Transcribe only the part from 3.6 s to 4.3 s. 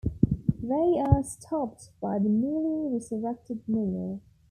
Neil.